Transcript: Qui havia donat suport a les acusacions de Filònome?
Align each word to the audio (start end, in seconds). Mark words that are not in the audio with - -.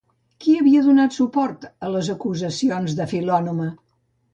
Qui 0.45 0.55
havia 0.61 0.81
donat 0.87 1.19
suport 1.19 1.69
a 1.69 1.95
les 1.99 2.13
acusacions 2.17 3.01
de 3.03 3.13
Filònome? 3.17 3.75